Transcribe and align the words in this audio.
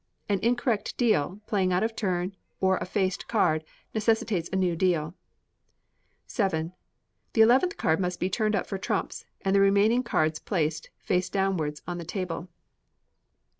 An 0.27 0.39
incorrect 0.39 0.97
deal, 0.97 1.41
playing 1.45 1.71
out 1.71 1.83
of 1.83 1.95
turn, 1.95 2.35
or 2.59 2.77
a 2.77 2.85
faced 2.85 3.27
card, 3.27 3.63
necessitates 3.93 4.49
a 4.51 4.55
new 4.55 4.75
deal. 4.75 5.13
vii. 6.27 6.71
The 7.33 7.41
eleventh 7.41 7.77
card 7.77 7.99
must 7.99 8.19
be 8.19 8.27
turned 8.27 8.55
up 8.55 8.65
for 8.65 8.79
trumps; 8.79 9.25
and 9.41 9.55
the 9.55 9.61
remaining 9.61 10.01
cards 10.01 10.39
placed, 10.39 10.89
face 10.97 11.29
downwards, 11.29 11.83
on 11.85 11.99
the 11.99 12.03
table. 12.03 12.49